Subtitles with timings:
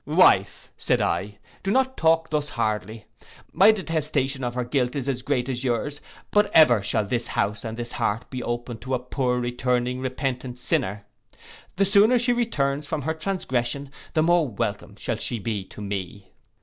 [0.03, 3.05] 'Wife,' said I, 'do not talk thus hardly:
[3.53, 7.63] my detestation of her guilt is as great as yours; but ever shall this house
[7.63, 11.05] and this heart be open to a poor returning repentant sinner.
[11.75, 16.31] The sooner she returns from her transgression, the more welcome shall she be to me.